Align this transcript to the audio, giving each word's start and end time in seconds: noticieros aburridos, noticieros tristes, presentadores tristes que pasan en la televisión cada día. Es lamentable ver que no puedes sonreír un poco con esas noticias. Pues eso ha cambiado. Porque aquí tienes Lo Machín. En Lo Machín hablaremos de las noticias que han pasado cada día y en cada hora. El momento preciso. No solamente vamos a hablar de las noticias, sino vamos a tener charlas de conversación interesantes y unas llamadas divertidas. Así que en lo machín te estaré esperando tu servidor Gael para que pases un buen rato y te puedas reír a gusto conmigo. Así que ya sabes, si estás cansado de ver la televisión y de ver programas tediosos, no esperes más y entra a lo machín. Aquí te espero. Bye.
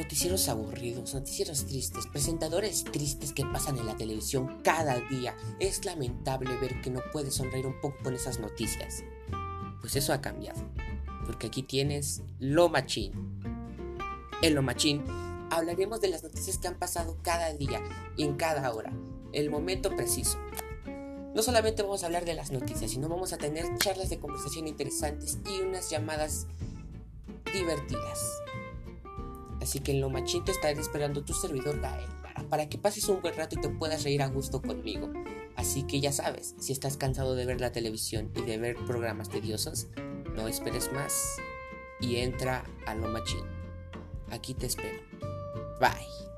noticieros 0.00 0.48
aburridos, 0.48 1.12
noticieros 1.12 1.66
tristes, 1.66 2.06
presentadores 2.06 2.84
tristes 2.84 3.34
que 3.34 3.44
pasan 3.44 3.76
en 3.76 3.86
la 3.86 3.96
televisión 3.96 4.60
cada 4.62 4.98
día. 4.98 5.36
Es 5.58 5.84
lamentable 5.84 6.56
ver 6.56 6.80
que 6.80 6.88
no 6.88 7.00
puedes 7.12 7.34
sonreír 7.34 7.66
un 7.66 7.78
poco 7.80 7.96
con 8.02 8.14
esas 8.14 8.40
noticias. 8.40 9.04
Pues 9.80 9.96
eso 9.96 10.14
ha 10.14 10.22
cambiado. 10.22 10.58
Porque 11.26 11.48
aquí 11.48 11.62
tienes 11.62 12.22
Lo 12.38 12.70
Machín. 12.70 13.12
En 14.40 14.54
Lo 14.54 14.62
Machín 14.62 15.04
hablaremos 15.50 16.00
de 16.00 16.08
las 16.08 16.22
noticias 16.22 16.56
que 16.56 16.68
han 16.68 16.78
pasado 16.78 17.18
cada 17.22 17.52
día 17.52 17.82
y 18.16 18.24
en 18.24 18.36
cada 18.36 18.72
hora. 18.72 18.92
El 19.32 19.50
momento 19.50 19.94
preciso. 19.94 20.38
No 21.34 21.42
solamente 21.42 21.82
vamos 21.82 22.02
a 22.02 22.06
hablar 22.06 22.24
de 22.24 22.34
las 22.34 22.50
noticias, 22.50 22.90
sino 22.90 23.08
vamos 23.08 23.34
a 23.34 23.38
tener 23.38 23.66
charlas 23.76 24.08
de 24.08 24.18
conversación 24.18 24.66
interesantes 24.66 25.38
y 25.46 25.60
unas 25.60 25.90
llamadas 25.90 26.46
divertidas. 27.52 28.18
Así 29.70 29.78
que 29.78 29.92
en 29.92 30.00
lo 30.00 30.10
machín 30.10 30.44
te 30.44 30.50
estaré 30.50 30.80
esperando 30.80 31.22
tu 31.22 31.32
servidor 31.32 31.80
Gael 31.80 32.08
para 32.48 32.68
que 32.68 32.76
pases 32.76 33.08
un 33.08 33.22
buen 33.22 33.36
rato 33.36 33.54
y 33.56 33.60
te 33.60 33.68
puedas 33.68 34.02
reír 34.02 34.20
a 34.20 34.26
gusto 34.26 34.60
conmigo. 34.60 35.12
Así 35.54 35.84
que 35.84 36.00
ya 36.00 36.10
sabes, 36.10 36.56
si 36.58 36.72
estás 36.72 36.96
cansado 36.96 37.36
de 37.36 37.46
ver 37.46 37.60
la 37.60 37.70
televisión 37.70 38.32
y 38.34 38.42
de 38.42 38.58
ver 38.58 38.74
programas 38.84 39.28
tediosos, 39.28 39.86
no 40.34 40.48
esperes 40.48 40.92
más 40.92 41.36
y 42.00 42.16
entra 42.16 42.64
a 42.84 42.96
lo 42.96 43.06
machín. 43.06 43.44
Aquí 44.32 44.54
te 44.54 44.66
espero. 44.66 44.98
Bye. 45.78 46.29